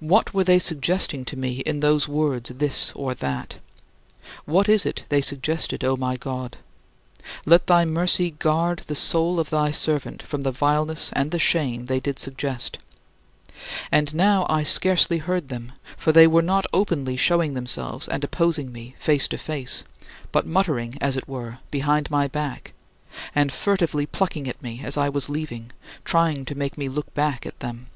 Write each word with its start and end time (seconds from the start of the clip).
What 0.00 0.32
were 0.32 0.44
they 0.44 0.58
suggesting 0.58 1.26
to 1.26 1.36
me 1.36 1.56
in 1.66 1.80
those 1.80 2.08
words 2.08 2.48
"this 2.48 2.90
or 2.94 3.12
that"? 3.16 3.56
What 4.46 4.66
is 4.66 4.86
it 4.86 5.04
they 5.10 5.20
suggested, 5.20 5.84
O 5.84 5.94
my 5.94 6.16
God? 6.16 6.56
Let 7.44 7.66
thy 7.66 7.84
mercy 7.84 8.30
guard 8.30 8.78
the 8.86 8.94
soul 8.94 9.38
of 9.38 9.50
thy 9.50 9.70
servant 9.70 10.22
from 10.22 10.40
the 10.40 10.52
vileness 10.52 11.10
and 11.12 11.30
the 11.32 11.38
shame 11.38 11.84
they 11.84 12.00
did 12.00 12.18
suggest! 12.18 12.78
And 13.90 14.14
now 14.14 14.46
I 14.48 14.62
scarcely 14.62 15.18
heard 15.18 15.50
them, 15.50 15.72
for 15.98 16.12
they 16.12 16.26
were 16.26 16.40
not 16.40 16.64
openly 16.72 17.18
showing 17.18 17.52
themselves 17.52 18.08
and 18.08 18.24
opposing 18.24 18.72
me 18.72 18.94
face 18.98 19.28
to 19.28 19.36
face; 19.36 19.84
but 20.32 20.46
muttering, 20.46 20.96
as 20.98 21.14
it 21.18 21.28
were, 21.28 21.58
behind 21.70 22.10
my 22.10 22.26
back; 22.26 22.72
and 23.34 23.52
furtively 23.52 24.06
plucking 24.06 24.48
at 24.48 24.62
me 24.62 24.80
as 24.82 24.96
I 24.96 25.10
was 25.10 25.28
leaving, 25.28 25.72
trying 26.06 26.46
to 26.46 26.54
make 26.54 26.78
me 26.78 26.88
look 26.88 27.12
back 27.12 27.44
at 27.44 27.60
them. 27.60 27.88